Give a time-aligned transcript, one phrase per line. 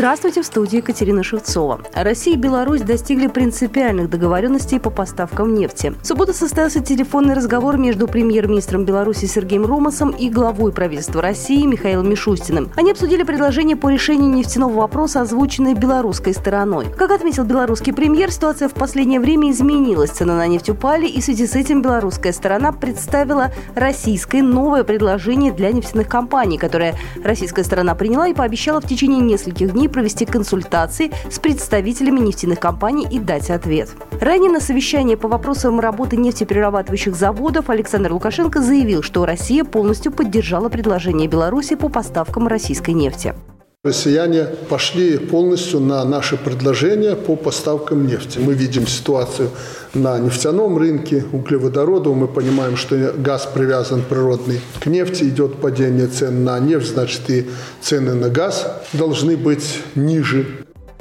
[0.00, 1.82] Здравствуйте, в студии Екатерина Шевцова.
[1.92, 5.92] Россия и Беларусь достигли принципиальных договоренностей по поставкам нефти.
[6.00, 12.08] В субботу состоялся телефонный разговор между премьер-министром Беларуси Сергеем Ромасом и главой правительства России Михаилом
[12.08, 12.70] Мишустиным.
[12.78, 16.86] Они обсудили предложение по решению нефтяного вопроса, озвученное белорусской стороной.
[16.96, 20.12] Как отметил белорусский премьер, ситуация в последнее время изменилась.
[20.12, 25.52] Цены на нефть упали, и в связи с этим белорусская сторона представила российское новое предложение
[25.52, 31.12] для нефтяных компаний, которое российская сторона приняла и пообещала в течение нескольких дней провести консультации
[31.30, 33.90] с представителями нефтяных компаний и дать ответ.
[34.20, 40.68] Ранее на совещании по вопросам работы нефтеперерабатывающих заводов Александр Лукашенко заявил, что Россия полностью поддержала
[40.68, 43.34] предложение Беларуси по поставкам российской нефти.
[43.82, 48.38] Россияне пошли полностью на наши предложения по поставкам нефти.
[48.38, 49.48] Мы видим ситуацию
[49.94, 52.14] на нефтяном рынке, углеводородов.
[52.14, 57.48] Мы понимаем, что газ привязан природный к нефти, идет падение цен на нефть, значит и
[57.80, 60.46] цены на газ должны быть ниже.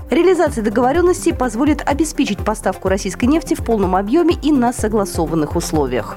[0.10, 6.16] Реализация договоренностей позволит обеспечить поставку российской нефти в полном объеме и на согласованных условиях.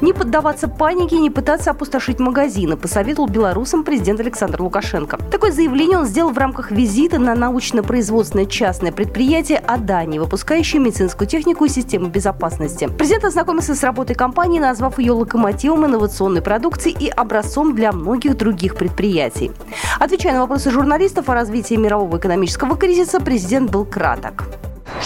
[0.00, 5.18] Не поддаваться панике и не пытаться опустошить магазины, посоветовал белорусам президент Александр Лукашенко.
[5.30, 11.66] Такое заявление он сделал в рамках визита на научно-производственное частное предприятие «Адани», выпускающее медицинскую технику
[11.66, 12.88] и систему безопасности.
[12.88, 18.76] Президент ознакомился с работой компании, назвав ее локомотивом инновационной продукции и образцом для многих других
[18.76, 19.52] предприятий.
[19.98, 24.44] Отвечая на вопросы журналистов о развитии мирового экономического кризиса, президент был краток.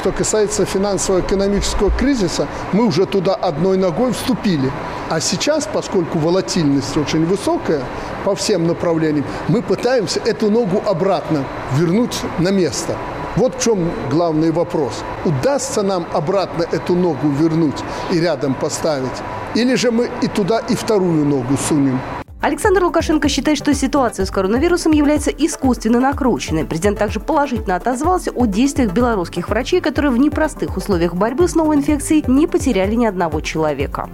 [0.05, 4.71] Что касается финансово-экономического кризиса, мы уже туда одной ногой вступили.
[5.09, 7.81] А сейчас, поскольку волатильность очень высокая
[8.23, 12.99] по всем направлениям, мы пытаемся эту ногу обратно вернуть на место.
[13.37, 14.93] Вот в чем главный вопрос.
[15.25, 19.23] Удастся нам обратно эту ногу вернуть и рядом поставить?
[19.55, 21.99] Или же мы и туда, и вторую ногу сунем?
[22.45, 26.67] Александр Лукашенко считает, что ситуация с коронавирусом является искусственно накрученной.
[26.67, 31.77] Президент также положительно отозвался о действиях белорусских врачей, которые в непростых условиях борьбы с новой
[31.77, 34.11] инфекцией не потеряли ни одного человека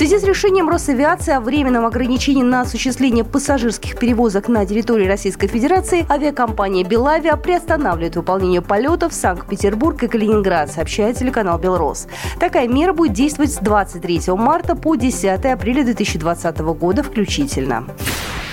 [0.00, 6.06] связи с решением Росавиации о временном ограничении на осуществление пассажирских перевозок на территории Российской Федерации
[6.10, 12.06] авиакомпания «Белавиа» приостанавливает выполнение полетов в Санкт-Петербург и Калининград, сообщает телеканал «Белрос».
[12.38, 17.84] Такая мера будет действовать с 23 марта по 10 апреля 2020 года включительно.